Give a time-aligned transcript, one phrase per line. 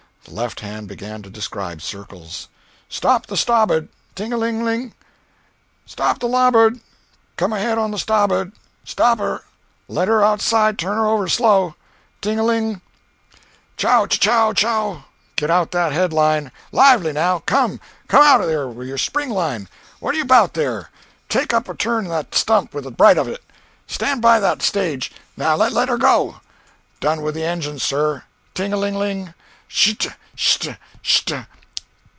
[0.25, 2.47] The left hand began to describe circles.
[2.89, 3.89] "Stop the stabboard!
[4.13, 4.93] Ting a ling ling!
[5.87, 6.79] Stop the labboard!
[7.37, 8.51] Come ahead on the stabboard!
[8.85, 9.43] Stop her!
[9.87, 11.73] Let your outside turn over slow!
[12.21, 12.81] Ting a ling ling!
[13.77, 15.03] Chow ow ow!
[15.37, 16.51] Get out that head line!
[16.71, 17.39] lively now!
[17.39, 20.91] Come—out with your spring line—what're you about there!
[21.29, 23.43] Take a turn round that stump with the bight of it!
[23.87, 26.41] Stand by that stage, now—let her go!
[26.99, 28.23] Done with the engines, sir!
[28.53, 29.33] Ting a ling ling!
[29.73, 30.09] SH'T!
[30.35, 30.77] S'H'T!
[31.01, 31.45] SH'T!"